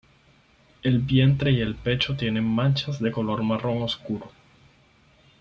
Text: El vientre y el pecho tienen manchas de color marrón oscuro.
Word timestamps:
El 0.81 0.97
vientre 0.97 1.51
y 1.51 1.61
el 1.61 1.75
pecho 1.75 2.17
tienen 2.17 2.43
manchas 2.43 2.99
de 2.99 3.11
color 3.11 3.43
marrón 3.43 3.83
oscuro. 3.83 4.31